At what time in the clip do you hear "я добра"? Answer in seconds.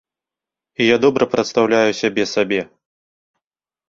0.85-1.27